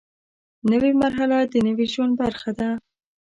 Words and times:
نوې 0.71 0.91
مرحله 1.03 1.37
د 1.51 1.55
نوي 1.67 1.85
ژوند 1.93 2.13
برخه 2.21 2.51
ده 2.59 2.69